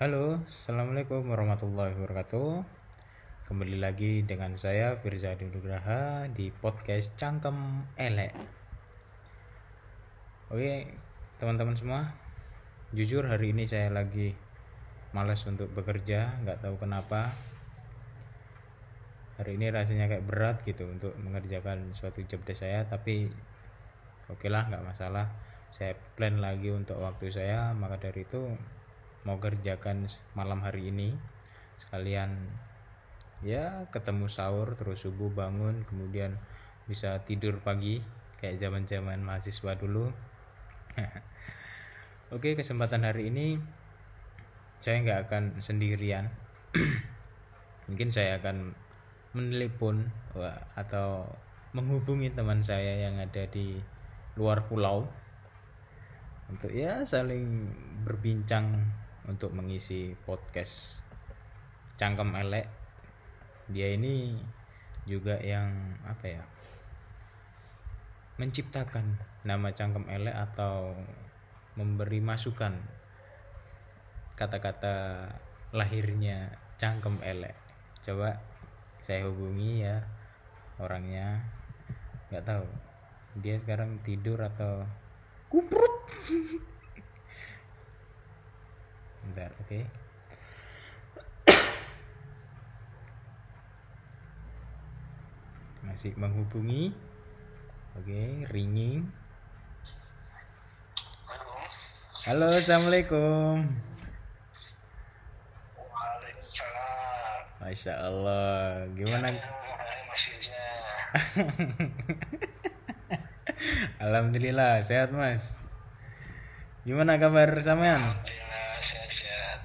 [0.00, 2.64] Halo, Assalamualaikum warahmatullahi wabarakatuh.
[3.44, 8.32] Kembali lagi dengan saya Firza Nugraha di podcast Cangkem Elek.
[10.48, 10.88] Oke,
[11.36, 12.16] teman-teman semua
[12.96, 14.32] Jujur hari ini saya lagi
[15.12, 17.36] malas untuk bekerja, nggak tahu kenapa.
[19.36, 23.28] Hari ini rasanya kayak berat gitu untuk mengerjakan suatu job desk saya Tapi
[24.32, 25.28] oke lah nggak masalah.
[25.68, 28.48] Saya plan lagi untuk waktu saya Maka dari itu
[29.24, 31.16] mau kerjakan malam hari ini.
[31.80, 32.36] Sekalian
[33.40, 36.36] ya ketemu sahur terus subuh bangun kemudian
[36.84, 38.04] bisa tidur pagi
[38.40, 40.12] kayak zaman zaman mahasiswa dulu.
[42.34, 43.60] Oke kesempatan hari ini
[44.80, 46.32] saya nggak akan sendirian.
[47.90, 48.72] Mungkin saya akan
[49.36, 50.10] menelepon
[50.74, 51.26] atau
[51.70, 53.78] menghubungi teman saya yang ada di
[54.34, 55.06] luar pulau.
[56.50, 57.70] Untuk ya saling
[58.02, 58.90] berbincang
[59.30, 60.98] untuk mengisi podcast
[61.94, 62.66] cangkem elek.
[63.70, 64.34] Dia ini
[65.06, 66.42] juga yang apa ya
[68.42, 70.98] menciptakan nama cangkem elek atau
[71.78, 72.74] memberi masukan
[74.34, 75.28] kata-kata
[75.70, 77.54] lahirnya cangkem elek.
[78.02, 78.42] Coba
[78.98, 80.02] saya hubungi ya
[80.82, 81.46] orangnya.
[82.34, 82.66] Nggak tahu
[83.38, 84.82] dia sekarang tidur atau
[85.46, 86.10] kumprut
[89.30, 89.86] bentar oke okay.
[95.86, 96.90] masih menghubungi
[97.94, 99.06] oke okay, ringing
[102.26, 103.70] halo assalamualaikum.
[107.60, 109.30] Masya Allah, gimana?
[114.04, 115.54] Alhamdulillah sehat mas.
[116.82, 118.00] Gimana kabar sampean?
[118.00, 118.50] Alhamdulillah
[118.80, 119.60] sehat-sehat.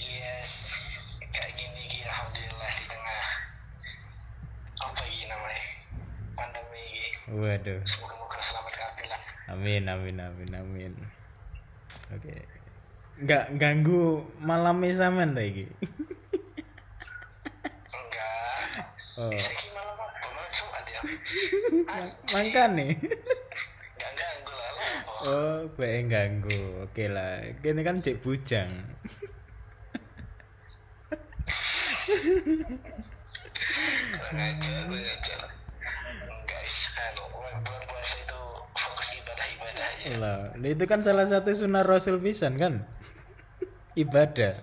[0.00, 0.50] Yes,
[1.28, 3.24] kayak gini gini alhamdulillah di tengah
[4.80, 5.64] apa ini namanya
[6.32, 6.88] pandemi
[7.38, 7.78] Waduh.
[7.86, 9.20] Semoga-moga selamat kabeh lah.
[9.54, 10.92] Amin amin amin amin.
[12.10, 12.34] Oke.
[13.22, 15.70] Nggak ganggu malamnya sampean ta iki?
[17.94, 18.90] Enggak.
[19.22, 19.30] Oh.
[19.30, 20.18] Bisa ki malam apa?
[20.18, 21.00] Malam Jumat ya.
[22.34, 22.88] Mangkane.
[22.98, 24.90] Enggak ganggu lah lah.
[24.98, 25.30] apa.
[25.30, 26.60] Oh, bae ganggu.
[26.90, 27.46] Oke lah.
[27.62, 28.70] Kene kan cek bujang.
[34.28, 34.58] Kurang.
[36.48, 38.40] Guys, anu, bulan puasa itu
[38.76, 39.97] fokus ibadah-ibadah aja.
[40.16, 42.80] Lah, itu kan salah satu sunnah Rasul pisan kan?
[43.92, 44.56] Ibadah.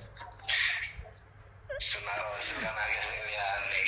[1.77, 3.85] Sunnah Rasul kan agak sekalian nih.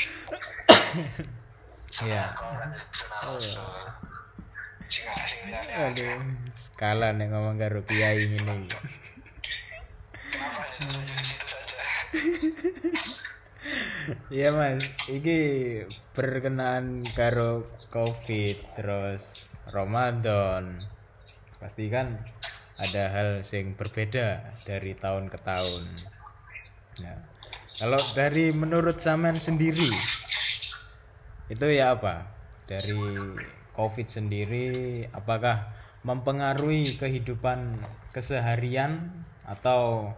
[2.06, 2.29] Iya.
[2.38, 3.66] Koran Sunnah Rasul.
[4.88, 6.22] Asing liyane Aduh,
[6.53, 8.38] skala nih ngomong karo kiai ini.
[8.39, 8.72] Kenapa
[10.78, 11.81] hanya tertuju di situ saja?
[14.31, 15.39] Iya mas, iki
[16.16, 20.79] berkenaan karo covid terus Ramadan
[21.57, 22.13] pasti kan
[22.78, 25.84] ada hal yang berbeda dari tahun ke tahun.
[27.01, 27.18] Nah,
[27.81, 29.90] kalau dari menurut Samen sendiri
[31.50, 32.29] itu ya apa?
[32.69, 32.97] Dari
[33.73, 35.73] covid sendiri apakah
[36.06, 37.81] mempengaruhi kehidupan
[38.13, 39.09] keseharian
[39.47, 40.13] atau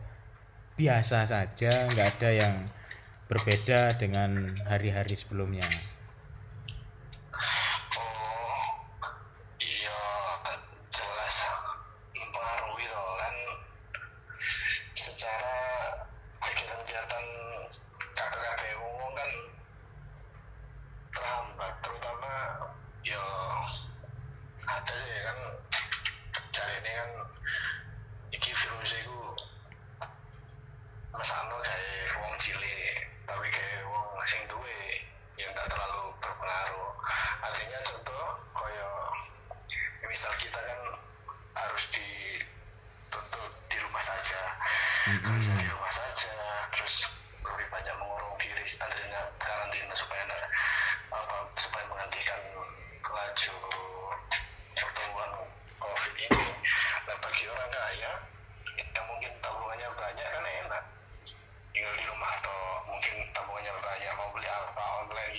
[0.80, 2.56] biasa saja nggak ada yang
[3.30, 5.68] berbeda dengan hari-hari sebelumnya.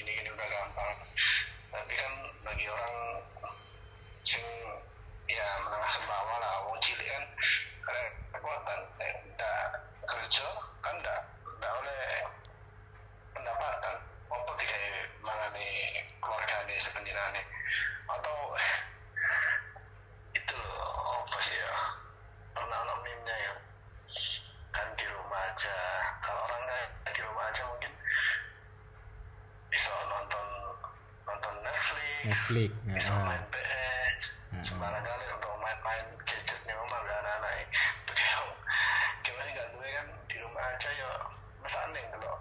[0.01, 0.93] ini gini udah gampang.
[1.71, 2.97] Tapi kan bagi orang
[4.25, 4.45] sing
[5.29, 7.25] ya menengah ke bawah lah wong cilik kan
[7.85, 8.03] karena
[8.35, 9.15] kekuatan eh,
[10.09, 10.49] kerja
[10.81, 11.21] kan ndak
[11.61, 12.05] ndak oleh
[13.37, 13.97] pendapatan.
[14.31, 14.79] Apa tiga
[15.21, 15.69] mengani
[16.23, 17.45] keluarga ini sepenjina nih
[18.09, 18.57] atau
[20.33, 21.75] itu loh apa sih ya?
[22.57, 23.55] Pernah nominnya ya.
[24.73, 25.77] Kan di rumah aja.
[26.25, 26.79] Kalau orangnya
[27.13, 27.63] di rumah aja
[32.25, 33.25] Netflix bisa heeh.
[33.25, 34.25] main PS
[34.61, 38.45] sembarang kali untuk main-main gadget nih memang gak anak-anak itu kayak
[39.25, 41.11] gimana gak gue kan di rumah aja ya
[41.65, 42.41] mesane delok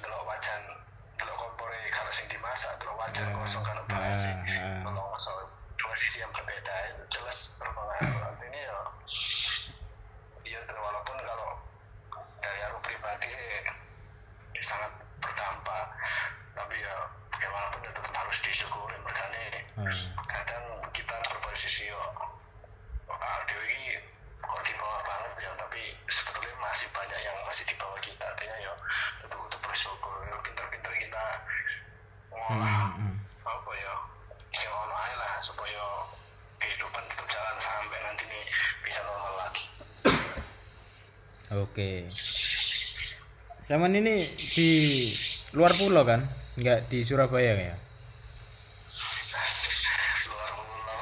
[0.00, 0.62] delok wajan
[1.20, 4.30] delok kompore kalau sing dimasak delok wajan kosong kan basi.
[4.32, 4.80] Ah, ah.
[4.88, 5.38] kalau kosong
[5.76, 8.78] dua sisi yang berbeda itu jelas berpengaruh artinya ya
[10.48, 11.50] ya walaupun kalau
[12.40, 13.44] dari aku pribadi sih
[14.56, 15.92] ya sangat berdampak
[16.54, 16.94] tapi ya
[17.34, 19.40] bagaimanapun ya tetap harus disyukuri makanya
[19.74, 20.06] Heeh.
[20.30, 20.64] kadang
[20.94, 21.98] kita berposisi yo
[23.10, 23.98] ah, Dewi ini
[24.38, 28.56] kok di bawah banget ya tapi sebetulnya masih banyak yang masih di bawah kita artinya
[28.62, 28.72] ya
[29.18, 31.24] tetap untuk bersyukur ya, pinter-pinter kita
[32.30, 33.16] ngolah Hmm, hmm.
[33.46, 33.94] apa ya
[34.54, 35.82] sing ono ae lah supaya
[36.62, 38.44] kehidupan tetap jalan sampai nanti nih
[38.86, 39.64] bisa normal lagi
[41.54, 42.08] Oke.
[43.70, 44.70] Zaman ini di
[45.54, 46.20] luar pulau kan?
[46.54, 47.74] Enggak di Surabaya ya?
[50.24, 50.98] luar pulau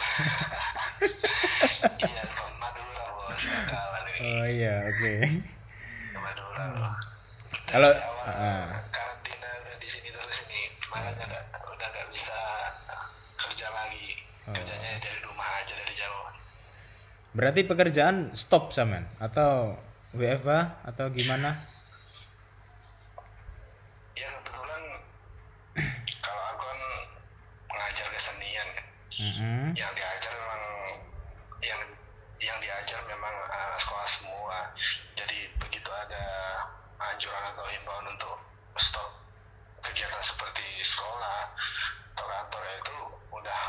[1.99, 2.23] iya
[2.61, 5.15] Madura bos kawan ini Oh iya, oke.
[6.15, 6.95] Madura loh
[7.67, 12.39] Kalau awal ah, karantina udah di sini terus ini makanya udah udah nggak bisa
[13.37, 14.09] kerja lagi
[14.43, 14.51] Oh.
[14.53, 16.27] kerjanya dari rumah aja dari jauh
[17.33, 19.79] berarti pekerjaan stop saman atau
[20.13, 21.63] WFA atau gimana?
[24.13, 24.83] ya kebetulan
[26.21, 26.81] kalau aku kan
[27.71, 28.87] mengajar kesenian kan.
[29.15, 29.65] Mm-mm.
[29.73, 30.63] yang diajar memang
[31.63, 31.81] yang
[32.37, 34.57] yang diajar memang anak sekolah semua
[35.15, 36.27] jadi begitu ada
[37.01, 38.37] anjuran atau himbauan untuk
[38.77, 39.23] stop
[39.81, 41.55] kegiatan seperti sekolah
[42.13, 42.97] atau kantor ya itu
[43.33, 43.61] udah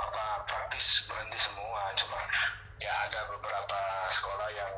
[0.00, 2.16] apa praktis berhenti semua cuma
[2.80, 3.82] ya ada beberapa
[4.14, 4.70] sekolah yang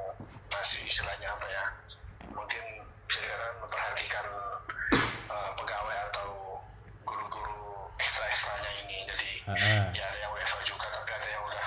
[0.49, 1.65] masih istilahnya apa ya
[2.33, 2.65] mungkin
[3.05, 4.25] bisa dikatakan memperhatikan
[5.29, 6.57] eh, pegawai atau
[7.05, 9.05] guru-guru ekstra ekstranya ini.
[9.05, 11.67] Jadi Ah, ya ada yang WFA juga tapi ada yang udah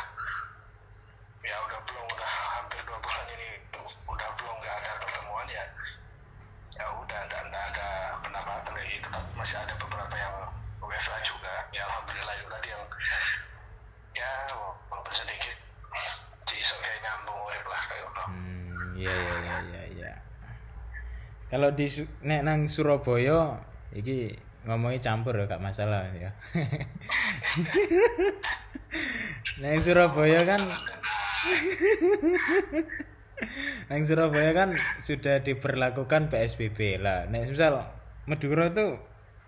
[1.46, 3.48] ya udah belum udah hampir dua bulan ini
[3.86, 5.62] udah belum nggak ada pertemuan ya
[6.74, 7.90] ya udah nggak ada
[8.26, 9.08] pendapatan kayak gitu.
[9.14, 10.36] Tapi masih ada beberapa yang
[10.82, 12.84] WFA juga ya alhamdulillah itu tadi yang
[14.18, 14.30] ya
[14.90, 15.54] walaupun sedikit
[16.46, 20.12] sih so kayak nyambung urip lah kayak gitu Hmm, iya iya iya iya iya.
[21.46, 21.86] Kalau di
[22.22, 23.60] nek nang Surabaya
[23.92, 24.32] iki
[24.66, 26.32] ngomongnya campur gak masalah ya.
[29.62, 30.62] nang Surabaya kan
[33.88, 34.70] nang Surabaya kan
[35.00, 37.24] sudah diberlakukan PSBB lah.
[37.26, 37.86] Nek misal
[38.26, 38.98] Madura tuh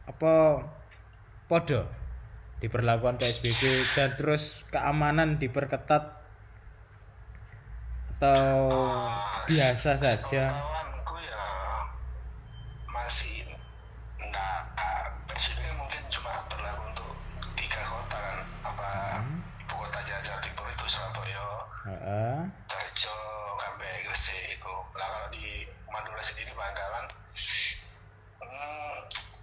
[0.05, 0.63] apa
[1.47, 1.85] podo
[2.57, 3.61] diberlakukan PSBB
[3.93, 6.13] dan terus keamanan diperketat
[8.13, 8.69] atau
[9.45, 10.43] biasa saja.
[10.49, 11.43] Pengetahuanku ya
[12.87, 13.43] masih
[14.17, 14.57] enggak
[15.27, 17.11] PSBB mungkin cuma berlaku untuk
[17.53, 19.39] tiga kota kan apa Hmm.
[19.59, 21.43] ibu kota Jawa Timur itu Surabaya,
[21.85, 22.35] Heeh.
[22.65, 23.15] Tarjo,
[23.59, 24.73] sampai Gresik itu.
[24.91, 27.05] Nah kalau di Madura sendiri Bangkalan
[28.39, 28.95] hmm,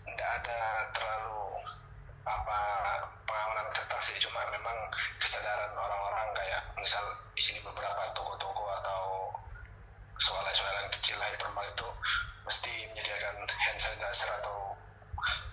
[0.05, 0.59] enggak ada
[0.91, 1.39] terlalu
[2.25, 2.59] apa
[3.23, 4.75] pengamanan ketat sih cuma memang
[5.19, 9.31] kesadaran orang-orang kayak misal di sini beberapa toko-toko atau
[10.17, 11.87] suara-suara kecil hypermart itu
[12.43, 14.73] mesti menyediakan hand sanitizer atau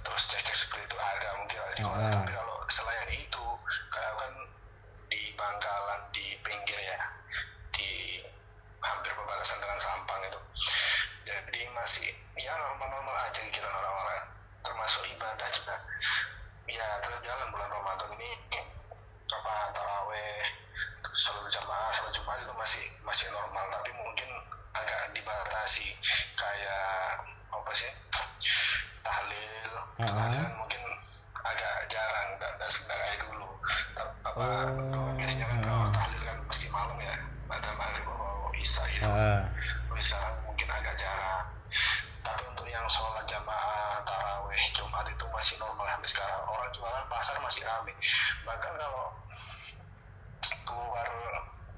[0.02, 2.10] terus cek-cek seperti itu ada mungkin ada di kota Ah.
[2.14, 3.46] tapi kalau selain itu
[3.90, 4.32] kayak kan
[5.08, 6.98] di Bangkalan di pinggir ya
[7.74, 7.90] di
[8.80, 10.40] hampir perbatasan dengan Sampang itu
[11.26, 12.06] jadi masih
[12.38, 14.18] ya normal-normal aja kegiatan orang-orang
[14.62, 15.76] termasuk ibadah juga
[16.68, 18.30] ya tetap jalan bulan Ramadan ini
[19.28, 20.40] apa taraweh
[21.14, 24.30] sholat jamaah sholat jumat itu masih masih normal tapi mungkin
[24.72, 25.86] agak dibatasi
[26.34, 27.90] kayak apa sih
[29.02, 30.06] tahlil Ah.
[30.08, 30.82] tahlilan mungkin
[31.44, 33.48] agak jarang nggak nggak nggak kayak dulu
[33.92, 35.62] Tep- apa Oh, biasanya kan ah.
[35.62, 37.14] kalau tahlil kan pasti malam ya
[37.52, 39.40] ada maghrib atau isya gitu Heeh.
[39.86, 41.44] tapi sekarang mungkin agak jarang
[42.22, 47.36] tapi untuk yang sholat jamaah taraweh jumat itu masih normal sampai sekarang orang jualan pasar
[47.44, 47.94] masih ramai
[48.48, 49.06] bahkan kalau
[50.66, 51.08] keluar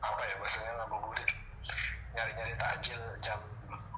[0.03, 1.29] apa ya bahasanya ngabuburit
[2.13, 3.39] nyari-nyari takjil jam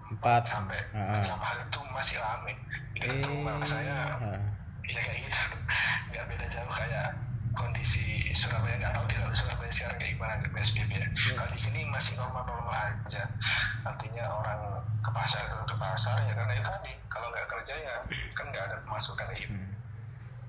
[0.06, 0.46] Empat.
[0.48, 1.22] sampai Heeh.
[1.25, 2.54] jam maghrib itu masih ramai
[2.96, 4.16] di dekat rumah saya
[4.86, 5.42] ya kayak gitu.
[6.14, 7.08] Nggak beda jauh kayak
[7.58, 8.78] kondisi Surabaya.
[8.80, 11.08] Nggak tahu di Surabaya sekarang kayak gimana ke PSBB ya.
[11.34, 13.25] kalau di sini masih normal-normal aja.
[13.84, 14.62] Artinya orang
[15.02, 16.34] ke pasar ke pasar ya.
[16.38, 17.96] Karena itu tadi kalau nggak kerja ya
[18.38, 19.58] kan nggak ada pemasukan kayak gitu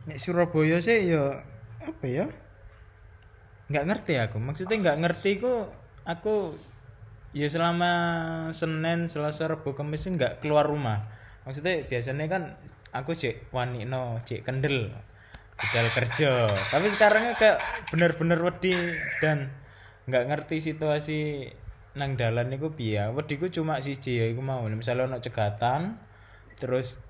[0.07, 1.43] Nek Surabaya sih ya
[1.83, 2.27] apa ya?
[3.71, 4.37] Nggak ngerti aku.
[4.39, 5.67] Maksudnya nggak ngerti ku
[6.07, 6.55] aku
[7.35, 7.93] ya selama
[8.55, 11.11] Senin, Selasa, Rabu, Kamis nggak keluar rumah.
[11.43, 12.43] Maksudnya biasanya kan
[12.97, 14.89] aku cek wani no cek kendel
[15.57, 17.59] budal kerja tapi sekarangnya kayak
[17.89, 18.77] bener-bener wedi
[19.25, 19.49] dan
[20.05, 21.49] nggak ngerti situasi
[21.97, 25.97] nang dalan niku piye wediku cuma siji ya iku mau misalnya ono cegatan
[26.61, 27.01] terus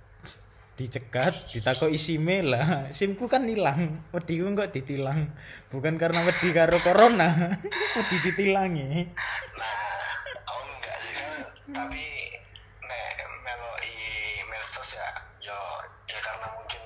[0.76, 2.92] dicegat ditakoki sime lah.
[2.92, 5.32] Simku kan hilang wediku kok ditilang.
[5.72, 7.56] Bukan karena wedi karo corona
[7.96, 9.08] wedi ditilangi.
[9.56, 9.76] Nah
[10.44, 11.16] aku enggak sih.
[11.72, 12.04] Tapi
[12.84, 13.96] nek meloi
[14.52, 15.08] medsos ya
[15.48, 15.58] yo
[16.12, 16.84] ya karena mungkin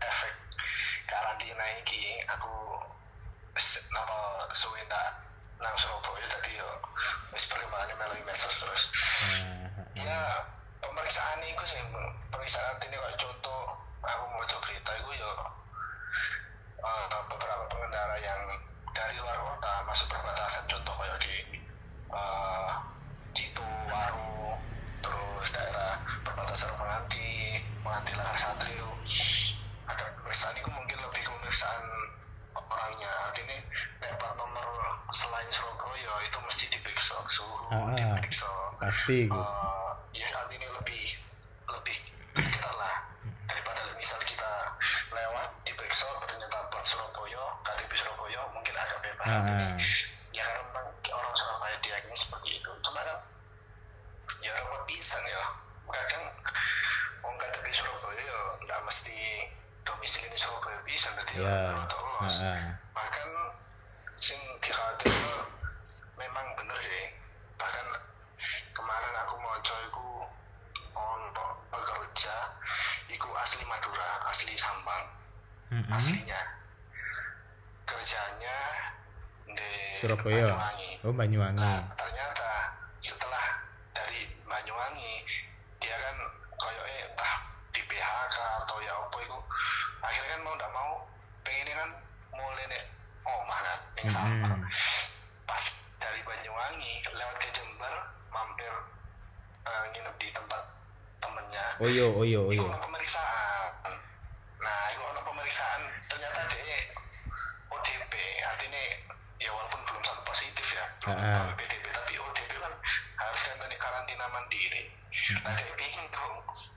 [0.00, 0.32] efek
[1.04, 2.56] karantina iki aku
[3.92, 5.08] napa suwe ndak
[5.60, 6.68] nang Surabaya tadi yo
[7.36, 8.82] wis perkembangannya meloi medsos terus.
[10.00, 10.20] Nah, ya
[10.80, 11.80] pemeriksaan itu sih
[12.30, 13.60] pemeriksaan ini kayak contoh
[14.02, 15.32] aku mau coba berita itu ya
[16.80, 18.40] eh, beberapa pengendara yang
[18.92, 21.34] dari luar kota masuk perbatasan contoh kayak di
[22.10, 22.70] eh,
[23.36, 24.56] Citu, Waru,
[25.04, 28.88] terus daerah perbatasan penganti, penganti lahar santri itu
[29.84, 31.84] ada pemeriksaan itu mungkin lebih ke pemeriksaan
[32.56, 33.10] orangnya.
[33.28, 33.56] Artinya
[34.00, 34.66] nek nomor
[35.12, 37.94] selain Surabaya itu mesti diperiksa suhu Ah, ah.
[38.16, 38.48] diperiksa.
[38.80, 41.04] pasti Eh, ya saat ini lebih
[41.68, 41.96] lebih
[42.32, 42.96] ketat lah
[43.44, 44.52] daripada misal kita
[45.12, 45.48] lewat
[45.86, 49.78] diperiksa ternyata plat Surabaya KTP Surabaya mungkin agak bebas Ah, ini, ah.
[50.34, 52.70] ya karena memang orang Surabaya diyakini seperti itu.
[52.82, 53.22] Cuma kan
[54.42, 55.42] ya repot pisan ya.
[55.86, 56.24] Kadang
[57.22, 59.18] orang KTP Surabaya ya nggak mesti
[59.86, 61.54] domisili di Surabaya bisa nanti ya ya.
[61.70, 62.66] rada lolos Heeh.
[62.90, 63.30] bahkan
[64.18, 65.14] sing dikhawatir
[66.18, 67.14] memang bener sih
[67.54, 67.86] bahkan
[68.74, 70.26] kemarin aku mau iku
[70.98, 72.34] ono pekerja
[73.06, 75.14] iku asli Madura asli Sampang
[75.66, 75.90] Mm-mm.
[75.90, 76.38] aslinya
[77.90, 78.58] kerjanya
[79.50, 80.46] di Surabaya.
[81.04, 81.56] Oh Banyuwangi.
[81.58, 82.50] Nah, ternyata
[83.00, 83.46] setelah
[83.92, 85.12] dari Banyuwangi
[85.78, 86.16] dia kan
[86.56, 87.34] koyoke entah
[87.72, 89.38] di PHK atau ya apa itu
[90.00, 90.92] akhirnya kan mau ndak mau
[91.42, 91.90] pengen kan
[92.32, 92.82] mulai nih
[93.22, 94.60] omah kan yang sama Mm-mm.
[95.44, 95.62] pas
[95.98, 97.94] dari Banyuwangi lewat ke Jember
[98.28, 98.72] mampir
[99.64, 100.62] eh, nginep di tempat
[101.18, 103.92] temennya oh yo oh yo oh itu yo ono pemeriksaan
[104.58, 106.78] nah itu ono pemeriksaan ternyata dia
[107.68, 108.12] ODP
[108.42, 108.82] artinya
[109.36, 111.34] ya walaupun belum sampai positif ya belum Ah, ah.
[111.36, 112.72] sampai PDP tapi ODP kan
[113.16, 114.82] harus kan tadi karantina mandiri
[115.42, 116.30] nah dia bingung tuh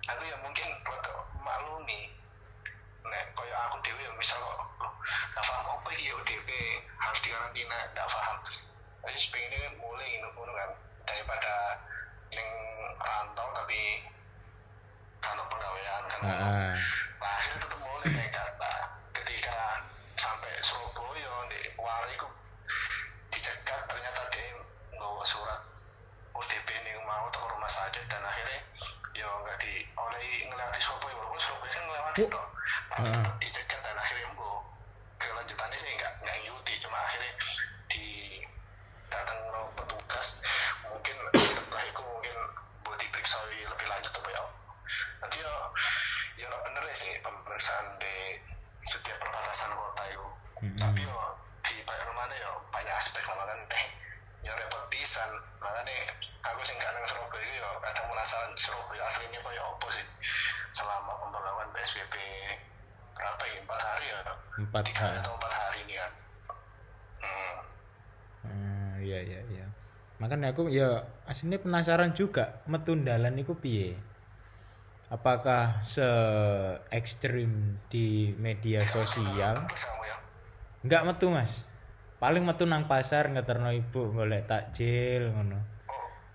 [0.07, 2.09] aku ya mungkin rada maklumi
[3.01, 4.91] nek koyo aku dewe ya misal kok loh,
[5.33, 6.49] gak paham apa iki ODP
[6.95, 8.37] harus dikarantina gak paham
[8.99, 10.69] Jadi pengen kan mulai gitu kan
[11.03, 11.53] daripada
[12.29, 12.49] ning
[12.95, 14.03] rantau tapi
[15.17, 16.71] kalau pegawaian kan Heeh.
[17.17, 18.73] Nah, akhirnya tetap boleh naik kata.
[19.11, 19.57] Ketika
[20.15, 22.27] sampai Surabaya di Wari ku
[23.29, 24.55] dicegat ternyata dia
[24.93, 25.59] bawa surat
[26.31, 28.59] ODP ini mau atau ke rumah sakit dan akhirnya
[29.13, 31.39] ya nggak di oleh ngelewati Surabaya walaupun
[32.09, 32.29] Surabaya kan ngelewati Oh.
[32.29, 32.45] toh
[32.89, 33.13] tapi Ah.
[33.21, 34.47] tetap dicegat dan akhirnya bu
[35.19, 37.31] kelanjutannya sih nggak nggak ngikuti cuma akhirnya
[37.87, 38.05] di
[39.09, 40.27] datang no petugas
[40.85, 42.35] mungkin setelah itu mungkin
[42.83, 44.43] buat diperiksa lebih lanjut apa ya
[45.21, 45.53] nanti ya
[46.37, 48.15] ya nggak bener ya sih pemeriksaan di
[48.83, 50.27] setiap perbatasan kota itu
[50.65, 50.77] Mm-mm.
[50.77, 51.17] tapi yo
[51.63, 53.85] di banyak mana ya banyak aspek lah kan eh
[54.41, 55.95] ya repot pisan makanya
[56.43, 60.05] aku sih nggak nang Surabaya itu ya kadang penasaran Surabaya aslinya kayak apa sih
[60.71, 62.15] selama pemberlakuan PSBB
[63.15, 64.19] berapa ya empat hari ya
[64.63, 66.11] empat tiga hari atau empat hari ini kan
[67.19, 67.55] hmm.
[68.39, 69.67] Hmm, iya iya iya.
[70.19, 73.93] Makanya aku ya aslinya penasaran juga metundalan itu piye.
[75.09, 76.05] Apakah se
[76.93, 79.57] ekstrim di media sosial?
[80.85, 81.65] Enggak metu, Mas.
[82.21, 85.57] Paling metu nang pasar ngeterno ibu golek takjil ngono.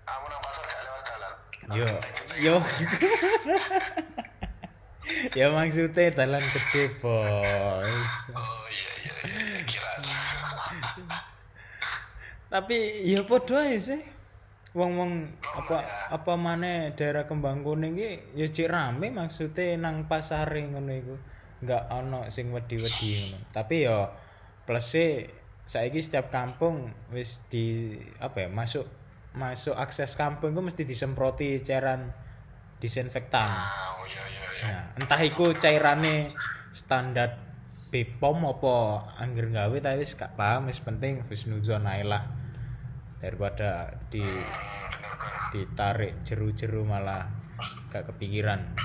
[0.05, 1.33] kamu nang pasar gak lewat jalan
[1.77, 1.89] Yo
[2.41, 2.55] yo.
[5.39, 7.95] ya maksudnya dalan gede, Bos.
[8.33, 9.89] oh iya iya iya kira
[12.55, 13.99] tapi ya podo ae sih.
[14.75, 20.91] Wong-wong apa apa mana daerah kembang kuning ki ya cek rame maksudnya nang pasare ngono
[20.95, 21.15] iku.
[21.63, 23.39] Nggak ono sing wedi-wedi ngono.
[23.51, 24.07] Tapi ya
[24.63, 24.95] plus
[25.67, 28.87] saiki setiap kampung wis di apa ya masuk
[29.35, 32.07] masuk akses kampung ku mesti disemproti cairan
[32.79, 33.47] disinfektan.
[33.47, 34.63] Ah oh iya iya iya.
[34.63, 36.31] Nah, entah iku cairane
[36.71, 37.35] standar
[37.91, 38.75] BPOM apa
[39.23, 42.44] angger gawe tapi wis gak paham wis penting wis nuzon ae lah
[43.25, 44.21] daripada di
[45.49, 47.25] ditarik jeru-jeru malah
[47.89, 48.77] gak kepikiran.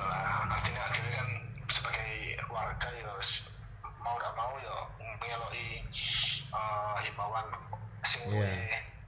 [0.00, 1.28] Lah artinya akhirnya kan
[1.68, 3.12] sebagai warga ya
[4.00, 5.84] mau gak mau ya mengeloi
[6.56, 7.44] uh, himbauan
[8.00, 8.48] sing gue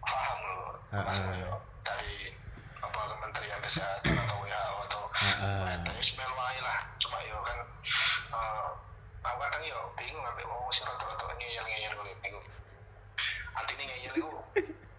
[0.04, 2.36] paham loh maksudnya dari
[2.84, 6.78] apa Kementerian Kesehatan atau WHO atau pemerintah semel wae lah.
[7.00, 7.58] Cuma kan
[8.36, 8.68] uh,
[9.24, 12.07] aku yo bingung wong sing ngeyel-ngeyel
[13.58, 14.30] artinya ngeyel iku.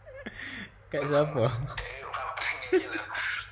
[0.91, 1.45] Kayak siapa?
[2.69, 3.03] Ngeyel ya.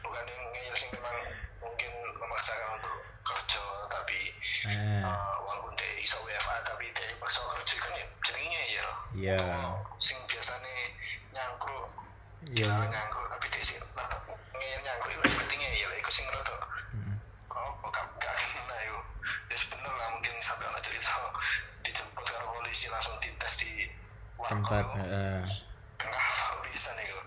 [0.03, 1.15] Bukan yang ngeyel sing memang
[1.63, 4.19] mungkin memaksakan untuk kerja tapi
[4.67, 5.01] eh,
[5.41, 8.89] walaupun dia iso WFA tapi dia paksa kerja kan ya jenenge ngeyel.
[9.17, 9.39] Iya.
[9.69, 10.73] Oh, sing biasanya
[11.33, 11.87] nyangkruk
[12.53, 12.65] iya.
[12.65, 16.55] Jarang nyangkruk tapi dia sih tetap ngeyel nyangkruk itu berarti ngeyel iku sing rada
[16.87, 17.19] Mm.
[17.51, 18.95] oh gak gak kena itu
[19.51, 21.11] ya bener lah mungkin sampai ada cerita
[21.83, 23.91] dijemput karo polisi langsung dites di
[24.45, 25.41] tempat heeh.
[25.41, 27.25] enggak bisa nih kok?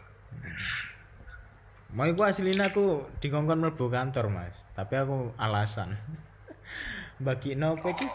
[1.90, 4.62] Mau iku aslinya aku dikongkon mlebu kantor mas.
[4.78, 5.98] Tapi aku alasan.
[7.26, 8.06] Bagi no apa itu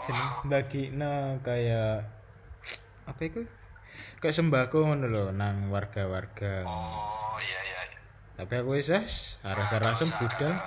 [0.50, 2.10] bagi no kayak
[3.06, 3.46] apa itu
[4.18, 6.66] kayak sembako ngono lho nang warga-warga.
[6.66, 7.80] Oh iya iya.
[8.34, 10.58] Tapi aku wis wis aras-arasan budal.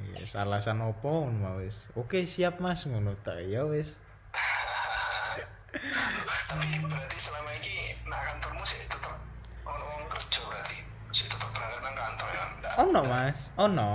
[0.00, 3.44] Iya alasan opo ngono mau wis oke siap mas ngono tak.
[3.44, 4.00] Ya wis
[6.52, 7.74] tapi berarti selama ini
[8.12, 9.16] nak kantormu sih tetap
[9.64, 10.76] wong kerja berarti?
[11.16, 12.44] Sih tetap berangkat nang kantor ya?
[12.44, 13.38] Enggak ono mas.
[13.56, 13.90] Ono.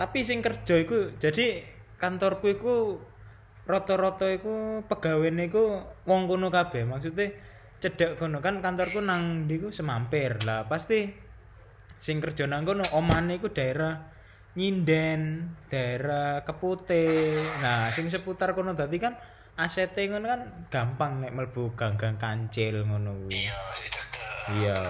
[0.00, 1.60] Tapi sing kerja iku jadi
[2.00, 2.96] kantorku iku
[3.68, 6.88] rata-rata iku pegawene iku wong kono kabeh.
[6.88, 7.36] Maksudnya
[7.84, 8.40] cedek kono.
[8.40, 10.40] Kan kantorku nang ndiku semampir.
[10.48, 11.04] Lah pasti
[12.00, 14.08] sing kerja nang kono omane iku daerah
[14.56, 17.36] nyinden daerah kepute.
[17.60, 18.72] Nah sing seputar kono.
[18.72, 19.20] Dadi kan
[19.60, 23.44] ACT ngono kan gampang nek mlebu gang-gang kancil ngono kuwi.
[23.44, 23.90] Iya sih
[24.56, 24.80] iya.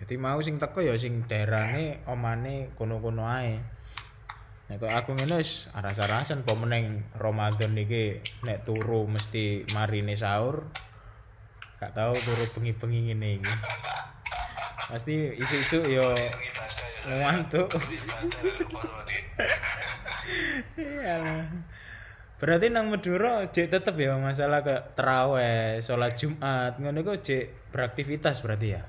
[0.00, 3.60] Jadi mau sing teko ya sing daerahne omane kono-kono ae.
[4.68, 10.68] Nek kok aku ngene wis aras-arasan apa meneng Ramadan iki nek turu mesti marine sahur
[11.80, 13.54] gak tau turu bengi-bengi ngene iki.
[14.90, 17.14] Pasti isu-isu yo ibadah ya.
[17.24, 17.68] ngantuk.
[17.72, 19.20] Ibadah lupa sama dia
[20.76, 21.44] Iyalah.
[22.40, 28.40] Berarti nang Madura jek tetep ya masalah ke terawih, sholat Jumat, ngono iku jek beraktivitas
[28.40, 28.82] berarti ya.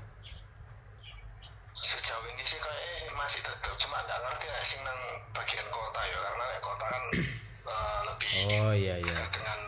[1.74, 4.98] sejauh ini sih kayak masih tetap cuma nggak ngerti lah sih nang
[5.34, 7.02] bagian kota ya karena kota kan
[7.74, 8.30] eh, lebih
[8.62, 9.14] Oh iya iya.
[9.18, 9.58] dekat dengan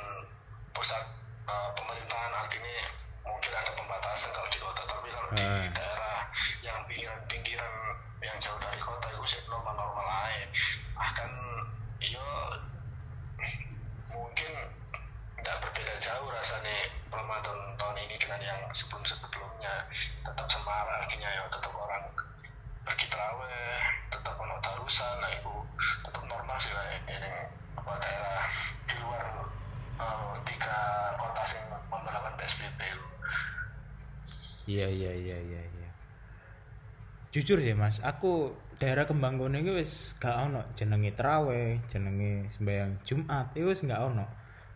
[0.70, 1.02] pusat
[1.44, 2.74] eh, pemerintahan artinya
[3.26, 5.66] mungkin ada pembatasan kalau di kota tapi kalau di Ah.
[5.74, 6.18] daerah
[6.62, 7.74] yang pinggiran-pinggiran
[8.22, 10.46] yang jauh dari kota itu sih normal-normal aja
[10.94, 11.30] akan
[11.98, 12.26] yo
[14.08, 14.50] mungkin
[15.36, 16.78] nggak berbeda jauh rasanya
[17.10, 19.90] Ramadan tahun ini dengan yang sebelum-sebelumnya
[20.22, 22.04] tetap semarak artinya ya tetap orang
[22.84, 25.54] pergi terawih tetap ono tarusan nah itu
[26.04, 27.32] tetap normal sih kayak ini
[27.74, 28.44] apa daerah
[28.84, 29.24] di luar
[29.96, 30.78] eh, tiga
[31.16, 33.06] kota yang memperlakukan PSBB itu.
[34.64, 35.90] Iya iya iya iya iya.
[37.34, 43.02] Jujur sih Mas, aku daerah Kembang Kono iki wis gak ono jenenge terawih, jenenge sembahyang
[43.02, 44.22] Jumat, itu wis gak ono.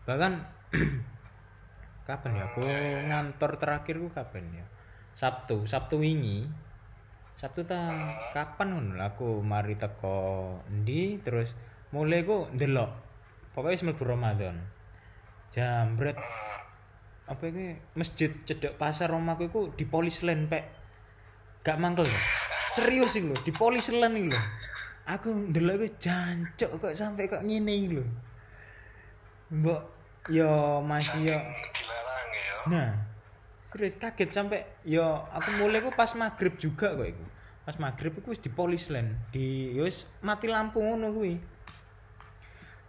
[0.03, 0.31] Bahkan
[2.11, 2.59] kapan ya aku
[3.07, 4.65] ngantor terakhirku kapan ya?
[5.15, 6.51] Sabtu, Sabtu wingi.
[7.39, 7.95] Sabtu ta
[8.35, 11.55] kapan ngono aku mari teko endi terus
[11.95, 12.91] mulai ku ndelok.
[13.55, 14.59] Pokoknya wis mlebu Ramadan.
[15.47, 16.19] Jambret
[17.23, 20.75] apa ini masjid cedek pasar omahku iku di polis pek
[21.63, 22.38] gak mangkel lho.
[22.73, 24.41] Serius iki lho di polis len iki lho.
[25.09, 28.05] Aku ndelok iku jancuk kok sampai kok ngene iki lho.
[29.49, 29.81] Mbok
[30.29, 31.37] yo masih yo.
[31.37, 31.39] ya.
[32.69, 32.89] Nah
[33.69, 37.25] serius kaget sampai yo aku mulai ku pas maghrib juga kok iku.
[37.65, 39.85] Pas maghrib wis di polis len di yo
[40.21, 41.35] mati lampu ngono kuwi.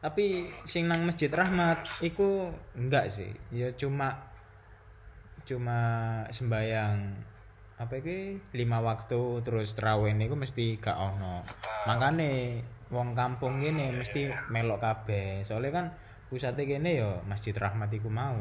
[0.00, 3.32] Tapi sing nang masjid rahmat iku enggak sih.
[3.52, 4.16] Ya cuma
[5.44, 5.80] cuma
[6.32, 6.96] sembayang
[7.80, 8.36] apa iki?
[8.52, 11.40] Lima waktu terus terawih niku mesti gak ono.
[11.88, 12.60] Makane
[12.92, 15.40] wong kampung gini mesti melok kabeh.
[15.48, 15.86] Soalnya kan
[16.28, 18.36] pusatnya gini yo masjid rahmat iku mau.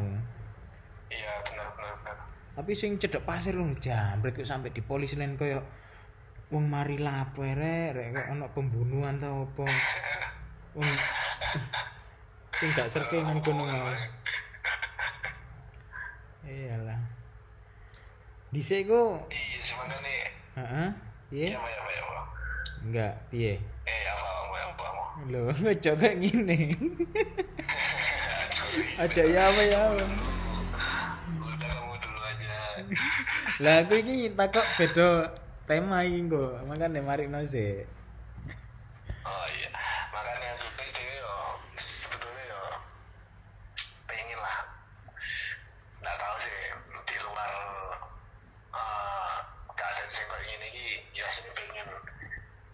[1.10, 5.40] Iya benar benar benar tapi sing cedek pasir lho jambret kok sampai di polisi lain
[5.40, 5.64] koyo
[6.52, 7.96] wong mari lapo rek?
[7.96, 9.64] Kok ono pembunuhan tau apa?
[10.76, 10.92] Wong
[12.60, 13.64] sing gak serke nang kono
[16.44, 17.00] iyalah
[18.50, 20.26] dhisik ku iya sebenarnya.
[20.58, 20.90] Heeh.
[21.30, 22.18] Iya apa ya apa ya apa
[22.80, 23.54] enggak piye?
[23.86, 24.86] Eh apa apa apa
[25.70, 26.58] ojo kayak ngene
[29.04, 30.06] aja ya apa ya apa?
[31.46, 32.54] Udah kamu dulu aja.
[33.64, 35.10] Lah aku iki takok beda
[35.70, 37.86] tema iki kok makane mari sik.
[39.30, 39.70] Oh iya
[40.10, 41.34] makanya aku itu yo
[41.78, 42.62] sebetulnya yo
[44.10, 44.58] pengen lah
[46.02, 46.58] nggak tahu sih
[47.06, 47.52] di luar
[48.74, 49.36] eh,
[49.78, 51.86] keadaan sing kayak gini iki ya sini pengen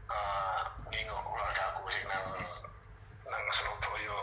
[0.08, 2.28] uh, nengok keluarga aku sih nang
[3.28, 4.20] nang Surabaya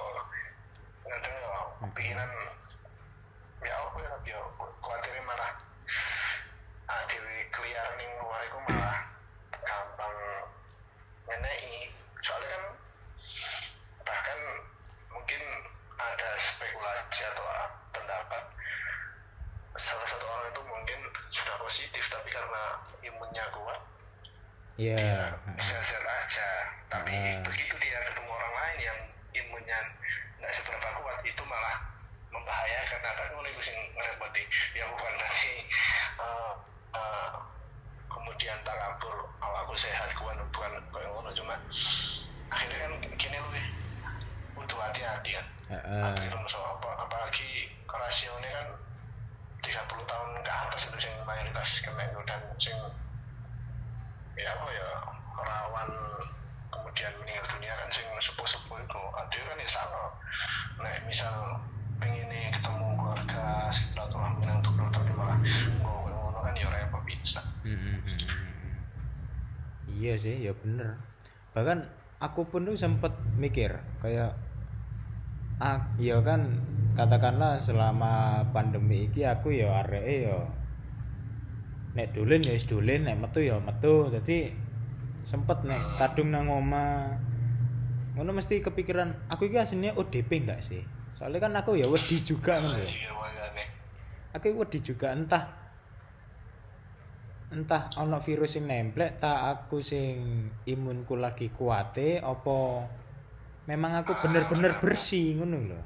[24.82, 24.96] Iya.
[24.98, 25.58] dia heeh.
[25.58, 26.48] sehat-sehat aja
[26.90, 27.38] tapi Ah.
[27.40, 28.98] begitu dia ketemu orang lain yang
[29.32, 29.78] imunnya
[30.36, 31.76] nggak seberapa kuat itu malah
[32.28, 34.42] membahayakan karena ngono iku sing ngerepoti
[34.74, 35.54] ya bukan berarti
[36.18, 36.52] eh,
[36.92, 37.30] eh,
[38.08, 41.54] kemudian tak kabur kalau aku sehat bukan bukan kayak ngono cuma
[42.48, 43.52] akhirnya kan gini loh
[44.52, 46.02] butuh hati-hati kan Heeh.
[46.04, 47.48] Akhirnya so, apa, apalagi
[47.88, 48.66] rasionya kan
[49.62, 52.76] 30 tahun ke atas itu sing mayoritas kena itu dan sing
[54.34, 54.88] ya apa ya
[55.38, 55.88] rawan
[56.68, 60.02] kemudian meninggal dunia kan sing sepuh-sepuh itu ada kan ya sama
[60.82, 61.32] nah misal
[61.96, 65.36] pengen nih ketemu keluarga silaturahmi nang tuh tapi malah
[65.78, 68.76] ngono ngono kan ya repot bisa Mm, mm, mm, mm.
[70.02, 70.98] Iya sih, ya bener.
[71.54, 71.78] Bahkan
[72.18, 73.70] aku pun tuh sempet mikir
[74.02, 74.34] kayak
[75.62, 76.58] ah, ya kan
[76.98, 80.38] katakanlah selama pandemi iki aku ya areke ya
[81.94, 84.10] nek dolen ya wis dolen, nek metu ya metu.
[84.10, 84.50] Jadi
[85.22, 87.14] sempet nek kadung nang omah
[88.18, 90.82] ngono mesti kepikiran aku iki aslinya ODP enggak sih?
[91.14, 93.64] Soalnya kan aku ya wedi juga ngono makanya
[94.34, 95.61] aku wedi juga entah
[97.52, 102.88] entah ono virus sing nemplek tak aku sing imunku lagi kuate apa
[103.68, 105.80] memang aku bener-bener bersih ngono lho.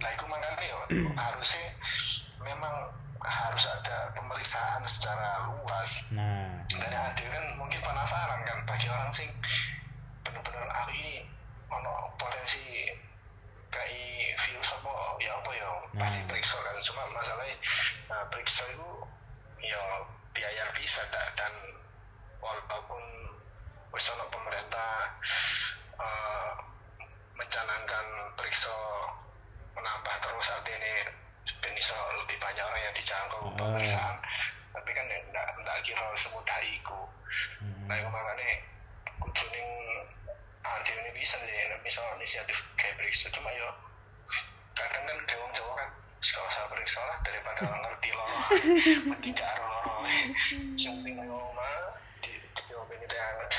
[0.00, 0.76] Nah, itu makanya ya,
[1.12, 1.66] harusnya
[2.40, 2.74] memang
[3.20, 6.08] harus ada pemeriksaan secara luas.
[6.16, 9.28] nah Dan yang ada kan mungkin penasaran kan bagi orang sing
[10.24, 11.28] bener-bener ah ini
[11.68, 12.88] ono potensi
[13.70, 16.26] kayak virus apa ya apa ya pasti Nah.
[16.28, 17.56] periksa kan cuma masalahnya
[18.06, 18.90] nah, periksa itu
[19.62, 19.80] ya
[20.30, 21.52] biaya bisa dak dan
[22.38, 23.02] walaupun
[23.90, 24.92] wis pemerintah
[25.96, 26.52] eh,
[27.34, 28.72] mencanangkan periksa
[29.74, 30.92] menambah terus saat ini
[31.60, 33.52] ben iso lebih banyak orang yang dijangkau Oh.
[33.56, 34.16] pemeriksaan
[34.70, 37.00] tapi kan enggak enggak kira semudah iku
[37.62, 37.86] Hmm.
[37.86, 38.48] nah itu makanya
[39.22, 39.68] kudu ning
[40.88, 43.68] ini bisa sih misal inisiatif kayak periksa cuma yo
[44.78, 45.88] kadang kan kayak wong Jawa kan
[46.22, 48.28] sekolah saya periksa lah daripada orang ngerti loh
[49.10, 49.94] mending gak loro
[50.78, 51.72] yang penting omah
[52.22, 53.50] di di open itu hangat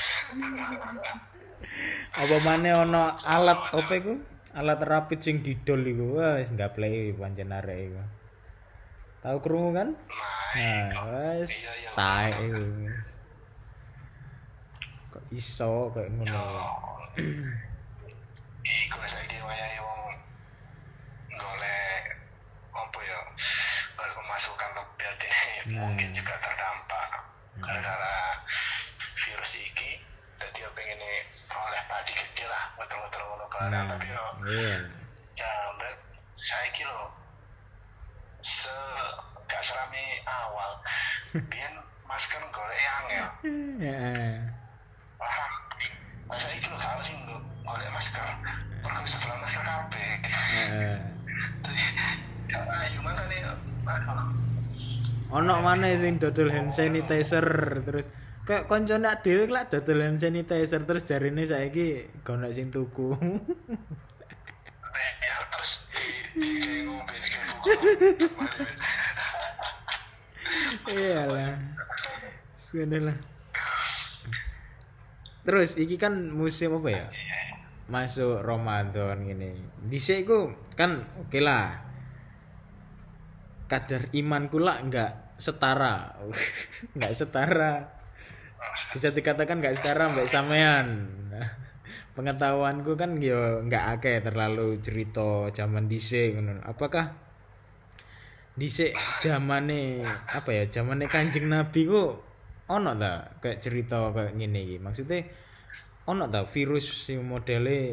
[2.12, 4.14] apa maneh ono alat apa iku?
[4.52, 6.20] Alat rapid sing didol iku.
[6.20, 8.02] Wah wis nggak play pancen arek iku.
[9.24, 9.88] Tahu krungu kan?
[10.56, 11.90] Nah nah wis Iya, iya.
[11.96, 12.64] taek iku
[15.32, 16.28] iso kayak ngono.
[16.28, 16.44] Yo
[18.62, 20.00] iku saiki wayahe wong
[21.34, 22.02] golek
[22.72, 23.20] apa ya?
[23.96, 25.06] Golek pemasukan lebih
[25.62, 25.86] Nah.
[25.86, 27.10] mungkin juga terdampak
[27.62, 28.16] gara-gara
[29.14, 30.02] virus iki.
[30.42, 30.98] Jadi ya pengen
[31.54, 34.74] oleh tadi gede lah betul-betul ngono barang nah tapi yo iya.
[35.38, 35.98] jambret
[36.34, 37.06] saiki lho
[38.42, 38.74] se
[39.46, 40.82] gak serame awal
[41.50, 41.78] biyen
[42.10, 43.26] masker golek angel
[43.86, 44.34] Heeh.
[45.22, 45.46] Wah,
[46.26, 47.14] masa itu lho kalau sih
[47.62, 48.26] golek masker
[48.82, 50.98] mergo setelah masker kabeh Heeh.
[52.50, 53.54] ya ayo makanya
[53.86, 54.24] anu,
[55.32, 57.46] ono mana sing dodol hand sanitizer
[57.88, 58.12] terus
[58.44, 63.16] kayak koncone dhewe lah dodol hand sanitizer terus jarine saiki gono sing tuku.
[66.32, 66.48] Di
[67.72, 68.26] di di
[70.92, 71.56] iyalah.
[72.56, 73.16] Sudah lah.
[75.42, 77.06] Terus iki kan musim apa ya?
[77.90, 81.91] Masuk Ramadan gini dhisik iku kan oke lah
[83.72, 86.12] kadar imanku lah nggak setara.
[86.96, 87.72] Nggak setara.
[88.92, 91.08] Bisa dikatakan nggak setara mbak sampean.
[92.12, 97.16] Pengetahuanku kan yo nggak akeh terlalu cerita zaman dhisik apakah
[98.52, 98.92] dhisik
[99.24, 102.20] zamane apa ya zamane kanjeng nabi ku
[102.68, 104.76] ono ta kayak cerita kayak ngene iki?
[104.76, 105.24] Maksudnya
[106.04, 107.88] ono ta virus sing modele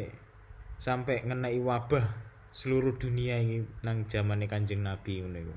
[0.76, 2.04] sampai ngenai wabah
[2.52, 5.56] seluruh dunia ini nang zamane kanjeng nabi ngono iku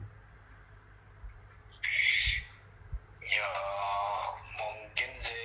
[3.23, 3.49] ya
[4.53, 5.43] mungkin sih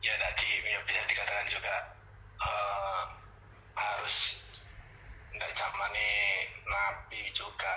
[0.00, 1.74] ya tadi ya bisa dikatakan juga
[2.36, 3.02] eh,
[3.74, 4.16] harus
[5.32, 6.08] nggak zamane
[6.66, 7.72] nabi juga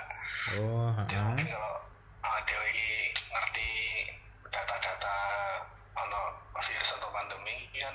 [0.58, 1.24] oh Jadi heeh.
[1.24, 1.74] mungkin kalau
[2.20, 3.70] uh, Dewa ini ngerti
[4.44, 5.16] data-data
[5.96, 6.20] ono
[6.58, 7.94] virus atau pandemi ini kan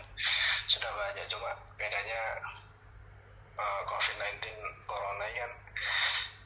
[0.66, 2.22] sudah banyak cuma bedanya
[3.56, 4.40] uh, COVID-19
[4.86, 5.52] corona ini kan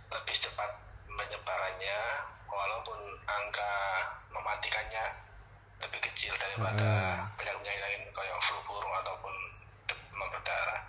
[0.10, 0.72] lebih cepat
[1.06, 2.00] penyebarannya
[2.48, 3.74] walaupun angka
[4.30, 5.06] mematikannya
[5.80, 6.88] lebih kecil daripada
[7.20, 7.28] Hmm.
[7.36, 9.32] penyakit-penyakit lain kayak flu burung ataupun
[9.86, 10.80] demam berdarah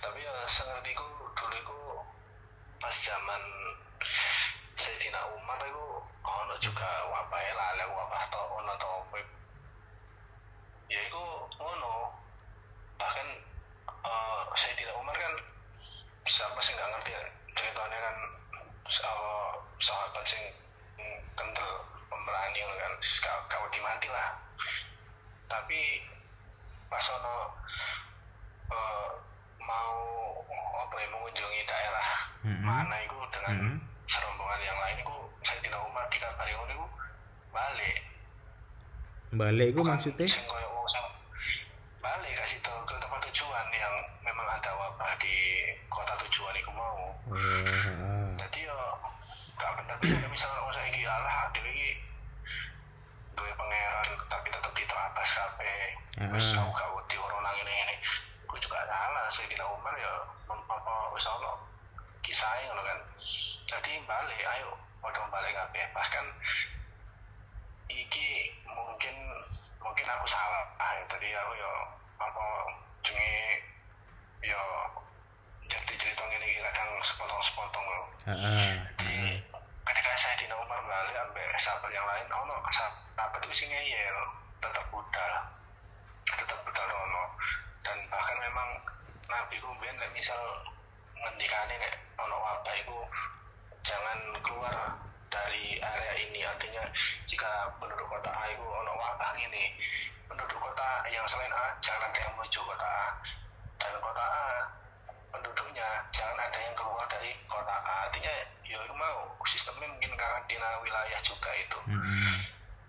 [0.00, 1.78] tapi ya sengertiku dulu itu
[2.78, 3.42] pas zaman
[4.02, 5.86] si Sayyidina Umar itu
[6.20, 9.18] ono juga wabah lali wabah to ono to apa
[10.88, 11.22] ya itu
[11.56, 12.10] ngono
[12.96, 13.26] bahkan
[13.86, 15.32] eh Sayyidina Umar kan
[16.24, 17.22] siapa sih nggak ngerti ya
[17.54, 18.16] ceritanya kan
[18.90, 20.42] eh, sahabat sing
[21.32, 21.70] kental
[22.06, 24.28] pemberani ngono kan kau kau dimati lah
[25.46, 26.02] tapi
[26.86, 27.36] pas ono
[28.68, 29.10] eh,
[29.60, 29.94] mau
[30.80, 32.08] apa ya mengunjungi daerah
[32.40, 32.64] Mhm.
[32.64, 32.96] mana
[33.60, 33.78] Mhm.
[34.08, 36.86] serombongan yang lain itu saya tidak umar dikabari ngono itu
[37.52, 37.96] balik.
[39.30, 40.26] Balik itu maksudnya?
[42.00, 43.94] balik kasih tahu ke tempat tujuan yang
[44.24, 45.36] memang ada wabah di
[45.92, 47.12] kota tujuan itu mau.
[48.40, 48.76] Jadi yo
[49.60, 51.90] gak bener bisa misalnya orang saya alah dewe iki
[53.36, 55.80] duwe pangeran tapi tetap diterabas kabeh.
[56.24, 56.32] Ah.
[56.32, 57.94] wis aku gak wedi orang nang ini ini
[58.48, 59.28] gue juga salah.
[59.28, 60.12] Saya tidak umar ya
[60.48, 61.52] apa wis ono.
[62.24, 62.79] Kisahnya
[63.70, 65.84] jadi balik ayo padha balik kabeh.
[65.94, 66.26] Bahkan
[67.86, 68.30] iki
[68.66, 69.14] mungkin
[69.78, 70.66] mungkin aku salah.
[70.82, 71.72] Ah, tadi aku yo
[72.18, 72.46] apa
[73.06, 73.62] jenenge
[74.42, 74.62] yo
[75.70, 79.38] jadi cerita ngene iki kadang sepotong-sepotong loh jadi
[79.86, 84.18] ketika saya di Umar balik sampai sahabat yang lain oh no sahabat itu sih ngeyel
[84.60, 85.32] tetap budal.
[86.28, 87.24] Tetap budal ono.
[87.80, 88.68] Dan bahkan memang
[89.32, 90.40] Nabi kemudian misal
[91.16, 92.96] ngendikane nek ono wabah itu
[93.82, 94.74] jangan keluar
[95.28, 96.40] dari area ini.
[96.42, 96.84] Artinya
[97.24, 99.74] jika penduduk kota A itu ono wabah ini
[100.26, 103.08] penduduk kota yang selain A jangan ada yang menuju kota A.
[103.80, 104.44] Dan kota A
[105.30, 107.94] penduduknya jangan ada yang keluar dari kota A.
[108.08, 108.34] Artinya
[108.66, 111.78] ya mau sistemnya mungkin karantina wilayah juga itu.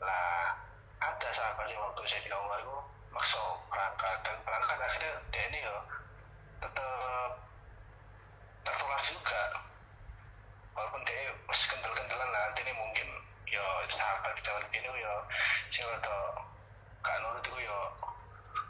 [0.01, 0.53] Lah
[1.01, 2.77] ada sahabat sih waktu saya tidak umar itu
[3.09, 4.17] maksa berangkat.
[4.25, 5.75] Dan berangkat akhirnya dia ini ya
[6.61, 7.31] tetap
[8.61, 9.41] tertular juga
[10.77, 13.07] walaupun dia masih kental-kentalan lah artinya mungkin
[13.49, 15.13] ya sahabat zaman ini ya
[15.73, 16.17] sing rada
[17.01, 17.79] gak nurut itu ya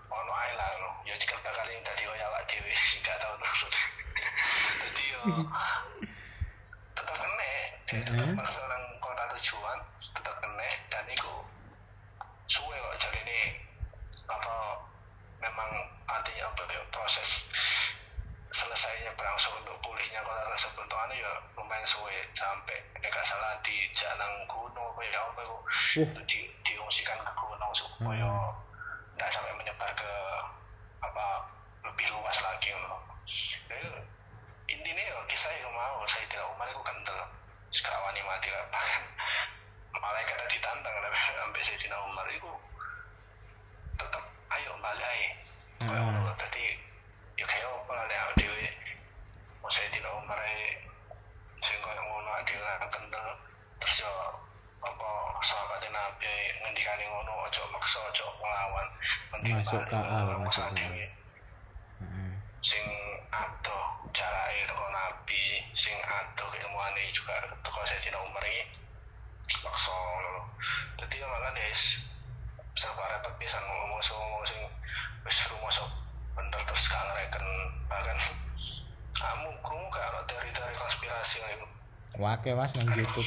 [0.07, 0.89] ono ae lah no.
[1.03, 2.71] ya jika bakal yang tadi kaya awak dhewe
[3.03, 3.73] gak tau nurut
[4.87, 5.21] jadi yo
[6.95, 7.51] tetap kene
[7.85, 8.35] dia tetap Mhm.
[8.39, 9.77] maksa nang kota tujuan
[10.15, 11.33] tetap kene dan iku
[12.47, 13.41] suwe kok jadi ini
[14.27, 14.55] apa
[15.39, 15.69] memang
[16.07, 17.29] artinya apa ya proses
[18.51, 23.87] selesainya berangsur untuk pulihnya kota tersebut tuh anu ya lumayan suwe sampai nggak salah di
[23.95, 26.07] jalan gunung apa ya apa itu Wah.
[26.11, 28.27] itu di, diungsikan ke gunung supaya
[29.15, 30.11] nggak sampai menyebar ke
[30.99, 31.25] apa
[31.81, 32.99] lebih luas lagi loh.
[33.25, 33.87] Jadi,
[34.67, 37.19] intinya ya kisah yang mau saya tidak umar itu kental
[37.71, 38.67] sekarang wani mati lah.
[38.67, 39.03] bahkan
[39.95, 42.51] malaikat ditantang sampai saya tidak umar itu
[43.95, 45.29] tetap ayo balik aja
[45.81, 46.13] kayak Hmm.
[46.13, 46.77] ngono tadi
[47.33, 48.65] ya kayak apa lah lek dhewe
[49.57, 50.77] mau saya tidak umar aja
[51.57, 53.27] sing koyo ngono dhewe lah kendel
[53.81, 54.13] terus yo
[54.81, 55.09] apa
[55.41, 58.87] sahabat nabi ngendikane ngono aja maksa aja nglawan
[59.30, 60.75] Mending Masuk KA lah, masuk KA.
[60.75, 61.05] dhewe.
[62.01, 62.31] Mm-mm.
[62.61, 62.85] sing
[63.29, 65.41] adoh jarake teko nabi
[65.73, 68.61] sing adoh ilmuane juga teko Sayyidina Umar iki
[69.61, 70.45] maksa ngono
[70.95, 72.05] dadi ya malah wis
[72.73, 74.61] serba repot pisan ngomong ngomong sing
[75.21, 75.85] wis rumoso
[76.33, 77.45] bener terus gak ngereken
[77.85, 78.17] bahkan
[79.21, 81.65] kamu krungu gak ono teori-teori konspirasi ngono
[82.19, 83.23] Wake mas nang YouTube.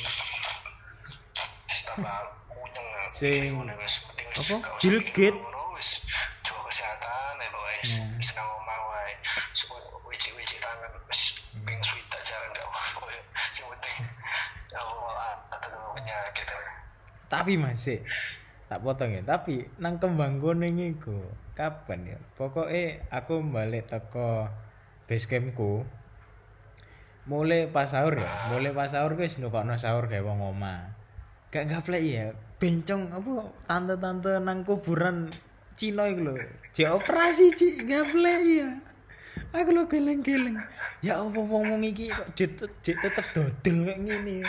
[3.14, 4.56] Sing- apa?
[4.76, 5.32] Bill Gates.
[5.32, 6.02] ngono, wis
[6.42, 8.18] jaga kesehatan ya pokoknya wis Hmm.
[8.18, 9.12] wis nang omah wae
[10.06, 11.20] wici-wici tangan wis
[11.54, 13.96] ping swidak jalan gak apa-apa ya sing penting
[14.70, 16.60] aku malah atau penyakit ya
[17.44, 18.00] Tapi masih
[18.72, 19.20] tak potong ya.
[19.20, 22.18] Tapi nang kembang kuning iku kapan ya?
[22.40, 24.48] Pokoknya aku balik teko
[25.04, 25.84] base campku.
[27.28, 30.88] Mulai pas sahur ya, mulai pas sahur wis nukokno sahur kayak wong omah.
[31.52, 35.28] Gak gaplek ya, bencong apa tante-tante nang kuburan
[35.76, 36.40] Cina iku lho.
[36.96, 38.68] Operasi cik gaplek ya.
[39.52, 40.56] Aku lo geleng-geleng.
[41.04, 42.56] Ya apa wong-wong iki kok jek
[43.04, 44.48] tetep dodol kayak ngene.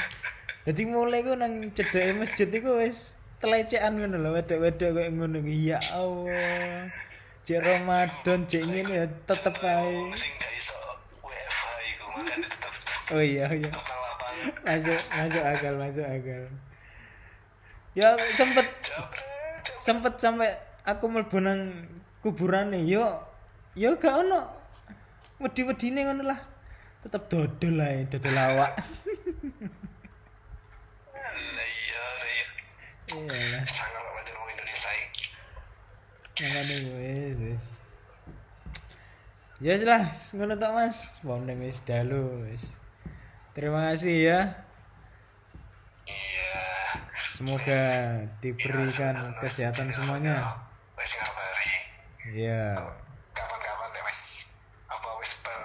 [0.66, 5.38] Jadi mulai ku nang cedeke masjid iku wis telecekan ngono lho, wedok-wedok kayak ngono.
[5.46, 6.90] Ya Allah.
[7.46, 10.10] Jek Ramadan jek ngene ya tetep ae.
[13.14, 13.70] Oh iya iya.
[14.66, 16.50] Masuk masuk akal, masuk akal.
[17.94, 18.66] Ya sempet
[19.78, 21.86] sempet sampai aku mlebu nang
[22.26, 23.22] kuburane yo
[23.78, 24.50] yo gak ono
[25.38, 26.40] wedi-wedine ngono lah
[27.06, 28.74] tetep dodol ae dodol awak
[31.26, 32.48] Lah iya lah iya
[33.24, 33.62] iya.
[33.62, 35.26] Lah sangat wajar wong Indonesia iki
[36.44, 37.64] makane wis wis.
[39.64, 40.04] Ya wis lah
[40.36, 40.98] ngono tok Mas.
[41.24, 42.64] Wong ning wis dalu wis.
[43.56, 44.40] Terima kasih ya.
[47.16, 47.82] Semoga
[48.44, 50.60] diberikan kesehatan semuanya.
[51.00, 51.76] Wes ngabari
[52.36, 52.76] ya
[53.36, 54.20] kapan-kapan ya wes
[54.92, 55.60] apa wes per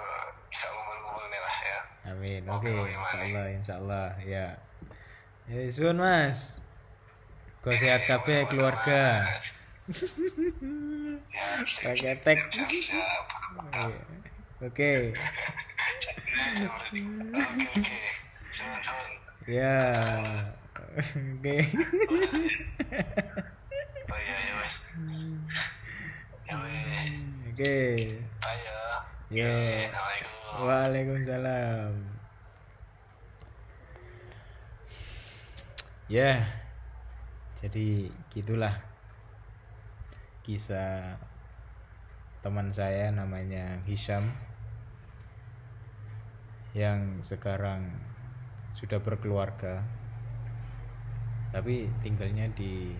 [0.47, 1.79] bisa ngumpul-ngumpul nih lah ya.
[2.15, 4.07] Amin Oke, oke, insyaallah insyaallah.
[4.23, 4.45] Ya
[5.51, 6.55] ya sun mas
[7.61, 9.21] kau sehat kabeh keluarga.
[11.85, 12.37] Pakai tag.
[14.61, 15.13] Oke.
[19.45, 19.77] Ya.
[20.97, 21.57] Oke.
[27.49, 27.79] Oke.
[29.31, 29.53] Yo.
[30.61, 31.93] Waalaikumsalam.
[36.11, 36.43] Ya,
[37.61, 38.73] jadi gitulah
[40.41, 41.21] kisah
[42.41, 44.33] teman saya namanya Hisham
[46.73, 47.93] yang sekarang
[48.73, 49.85] sudah berkeluarga
[51.51, 52.95] tapi tinggalnya di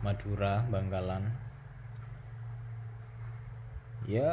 [0.00, 1.28] Madura, Bangkalan.
[4.04, 4.32] Ya,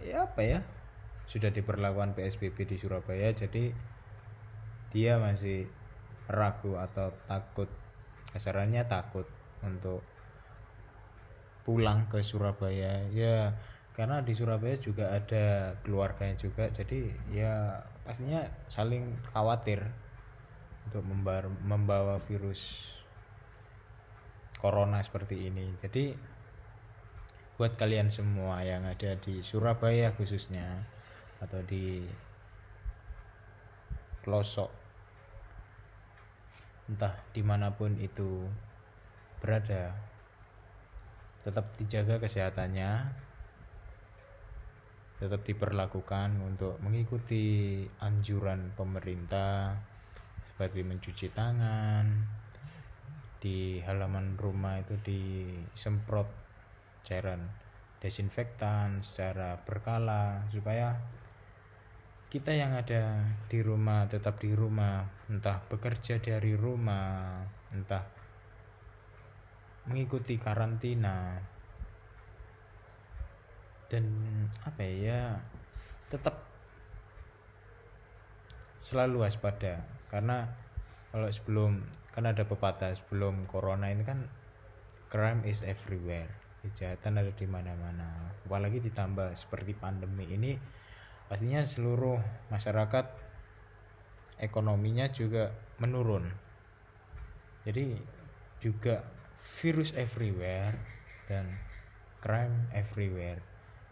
[0.00, 0.60] ya apa ya?
[1.28, 3.72] Sudah diperlakukan PSBB di Surabaya jadi
[4.92, 5.68] dia masih
[6.28, 7.68] ragu atau takut
[8.32, 9.26] kasarannya takut
[9.62, 10.02] untuk
[11.66, 13.06] pulang ke Surabaya.
[13.12, 13.54] Ya
[13.94, 19.84] karena di Surabaya juga ada keluarganya juga jadi ya pastinya saling khawatir
[20.88, 21.04] untuk
[21.62, 22.90] membawa virus
[24.56, 25.68] corona seperti ini.
[25.84, 26.16] Jadi
[27.60, 30.80] buat kalian semua yang ada di Surabaya khususnya
[31.44, 32.08] atau di
[34.24, 34.79] pelosok
[36.90, 38.50] entah di mana pun itu
[39.38, 39.94] berada.
[41.46, 42.90] Tetap dijaga kesehatannya.
[45.22, 49.78] Tetap diperlakukan untuk mengikuti anjuran pemerintah
[50.50, 52.04] seperti mencuci tangan
[53.40, 56.28] di halaman rumah itu disemprot
[57.00, 57.48] cairan
[58.00, 60.96] desinfektan secara berkala supaya
[62.30, 65.02] kita yang ada di rumah tetap di rumah.
[65.26, 67.42] Entah bekerja dari rumah
[67.74, 68.06] entah
[69.90, 71.42] mengikuti karantina.
[73.90, 74.06] Dan
[74.62, 75.42] apa ya
[76.06, 76.46] tetap
[78.86, 79.82] selalu waspada.
[80.06, 80.46] Karena
[81.10, 81.82] kalau sebelum
[82.14, 84.30] kan ada pepatah sebelum corona ini kan
[85.10, 86.30] crime is everywhere.
[86.62, 88.30] Kejahatan ada di mana-mana.
[88.46, 90.54] Apalagi ditambah seperti pandemi ini
[91.30, 92.18] pastinya seluruh
[92.50, 93.06] masyarakat
[94.42, 96.26] ekonominya juga menurun.
[97.62, 97.94] Jadi
[98.58, 99.06] juga
[99.62, 100.74] virus everywhere
[101.30, 101.46] dan
[102.18, 103.38] crime everywhere.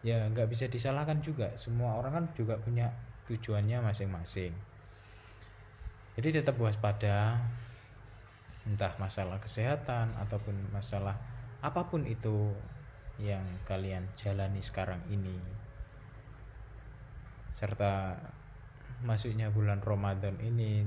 [0.02, 1.54] Ya nggak bisa disalahkan juga.
[1.54, 2.90] Semua orang kan juga punya
[3.30, 4.50] tujuannya masing-masing.
[6.18, 7.38] Jadi tetap waspada
[8.66, 11.14] entah masalah kesehatan ataupun masalah
[11.62, 12.50] apa pun itu
[13.22, 15.57] yang kalian jalani sekarang ini
[17.58, 18.14] serta
[19.02, 20.86] masuknya bulan Ramadan ini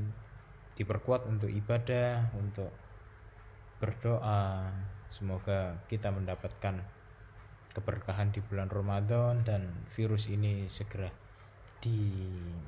[0.80, 2.72] diperkuat untuk ibadah, untuk
[3.84, 4.72] berdoa.
[5.12, 6.80] Semoga kita mendapatkan
[7.76, 11.12] keberkahan di bulan Ramadan dan virus ini segera
[11.84, 12.64] diambil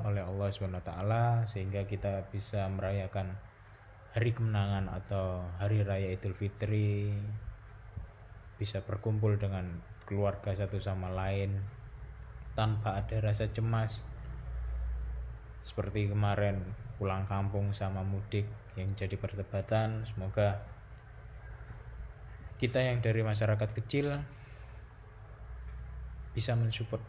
[0.00, 0.88] oleh Allah SWT
[1.52, 3.36] sehingga kita bisa merayakan
[4.16, 7.12] hari kemenangan atau hari raya Idul Fitri
[8.56, 11.79] bisa berkumpul dengan keluarga satu sama lain
[12.54, 14.02] tanpa ada rasa cemas.
[15.60, 16.60] Seperti kemarin
[17.00, 18.44] pulang kampung sama mudik
[18.76, 20.60] yang jadi perdebatan semoga
[22.60, 24.20] kita yang dari masyarakat kecil
[26.36, 27.00] bisa mensupport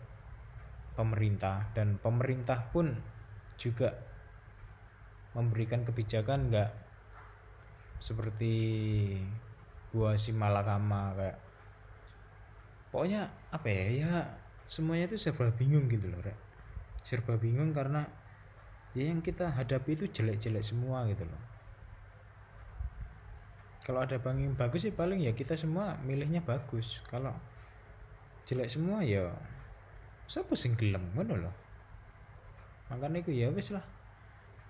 [0.95, 2.95] pemerintah dan pemerintah pun
[3.59, 3.91] juga
[5.35, 6.71] memberikan kebijakan nggak
[7.99, 8.55] seperti
[9.91, 11.37] buah si malakama kayak.
[12.91, 14.15] Pokoknya apa ya ya
[14.71, 16.39] semuanya itu serba bingung gitu loh Rek.
[17.03, 18.07] serba bingung karena
[18.95, 21.41] ya yang kita hadapi itu jelek-jelek semua gitu loh.
[23.83, 27.03] Kalau ada bank yang bagus sih paling ya kita semua milihnya bagus.
[27.11, 27.35] Kalau
[28.47, 29.27] jelek semua ya
[30.31, 31.55] siapa sing gelem ngono loh.
[32.93, 33.83] Makanya itu ya wis lah.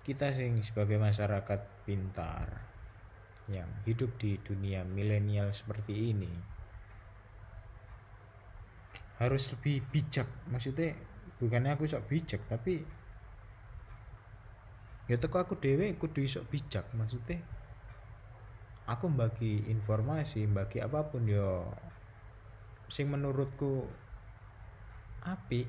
[0.02, 2.50] Kita sing sebagai masyarakat pintar
[3.46, 6.51] yang hidup di dunia milenial seperti ini
[9.18, 10.28] harus lebih bijak.
[10.48, 10.96] Maksudnya
[11.42, 12.80] bukannya aku sok bijak tapi
[15.10, 16.86] ya teko aku dewe kudu sok bijak.
[16.94, 17.42] Maksudnya
[18.88, 21.68] aku bagi informasi bagi apa pun yo
[22.92, 23.88] sing menurutku
[25.26, 25.64] api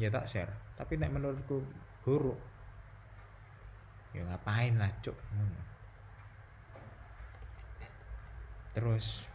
[0.00, 0.52] ya tak share.
[0.78, 1.60] Tapi nek menurutku
[2.00, 2.40] buruk
[4.10, 5.14] ya ngapain lah cuk
[8.74, 9.26] terus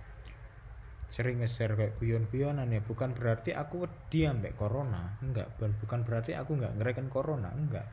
[1.10, 2.82] sering nge-share kayak guyon-guyonan ya.
[2.82, 5.16] Bukan berarti aku wedi ambek corona.
[5.22, 7.50] Enggak bukan berarti aku enggak ngereken corona.
[7.54, 7.88] Enggak.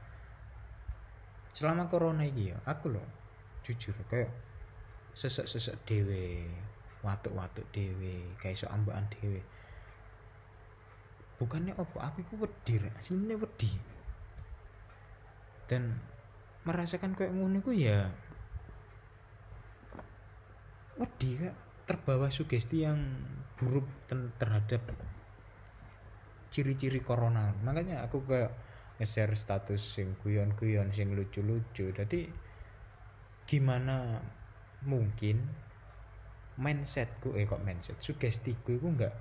[1.52, 3.06] Selama corona ini ya aku loh
[3.62, 4.32] jujur kayak
[5.12, 6.48] sesek-sesek dewe
[7.04, 9.44] watuk-watuk dewe kayak so ambaan dewe
[11.42, 11.98] bukannya apa?
[12.06, 12.94] Aku itu wedi rek.
[13.02, 13.70] Aslinya wedi.
[15.66, 15.98] Dan
[16.62, 18.06] merasakan kayak ngono ya
[20.94, 22.99] wedi kak terbawa sugesti yang
[23.59, 23.87] buruk
[24.39, 24.83] terhadap
[26.53, 27.51] ciri-ciri corona.
[27.64, 28.53] Makanya aku kayak
[29.01, 31.91] nge-share status sing guyon-guyon sing lucu-lucu.
[31.91, 32.28] Jadi
[33.49, 34.20] gimana
[34.87, 35.43] mungkin
[36.61, 37.99] mindsetku eh kok mindset?
[37.99, 39.14] Sugestiku itu nggak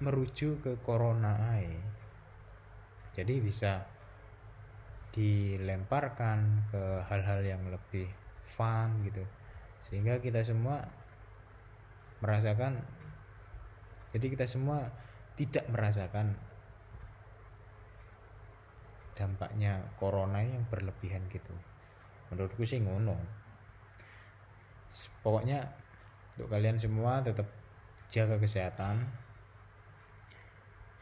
[0.00, 1.76] merujuk ke corona ae.
[3.12, 3.84] Jadi bisa
[5.12, 8.08] dilemparkan ke hal-hal yang lebih
[8.56, 9.20] fun gitu.
[9.84, 10.80] Sehingga kita semua
[12.22, 12.78] merasakan.
[14.14, 14.86] Jadi kita semua
[15.34, 16.38] tidak merasakan
[19.12, 21.52] dampaknya corona yang berlebihan gitu.
[22.30, 23.18] Menurutku sih ngono.
[25.20, 25.66] Pokoknya
[26.36, 27.48] untuk kalian semua tetap
[28.08, 29.04] jaga kesehatan.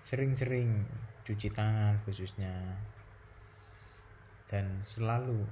[0.00, 0.88] Sering-sering
[1.22, 2.54] cuci tangan khususnya.
[4.50, 5.46] Dan selalu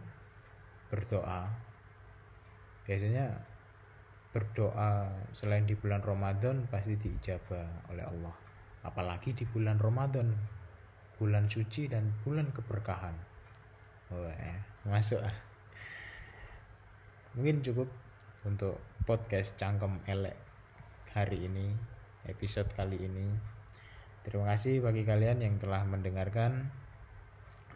[0.91, 1.47] berdoa.
[2.89, 3.31] Biasanya
[4.31, 8.35] berdoa selain di bulan Ramadan pasti diijabah oleh Allah.
[8.85, 10.31] Apalagi di bulan Ramadan
[11.19, 13.17] bulan suci dan bulan keberkahan.
[14.15, 14.55] Wah,
[14.87, 15.19] masuk.
[15.21, 15.49] Ah
[17.39, 17.87] mungkin cukup
[18.49, 20.35] untuk podcast cangkem elek
[21.15, 21.71] hari ini
[22.27, 23.31] episode kali ini.
[24.27, 26.67] Terima kasih bagi kalian yang telah mendengarkan.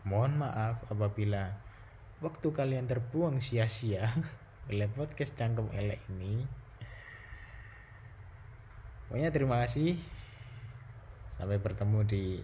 [0.03, 1.55] Mohon maaf apabila
[2.19, 4.11] waktu kalian terbuang sia-sia
[4.71, 6.47] oleh podcast cangkem elek ini
[9.13, 10.01] pokoknya terima kasih.
[11.29, 12.41] Sampai bertemu di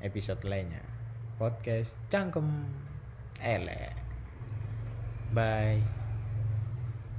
[0.00, 0.80] episode lainnya.
[1.36, 2.64] Podcast cangkem
[3.44, 3.92] elek.
[5.36, 5.97] Bye